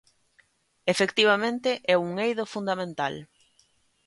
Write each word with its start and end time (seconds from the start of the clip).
Efectivamente, 0.93 1.69
é 1.93 1.95
un 2.05 2.09
eido 2.25 2.43
fundamental. 2.53 3.13